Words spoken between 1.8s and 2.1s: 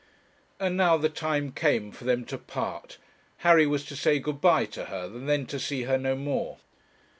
for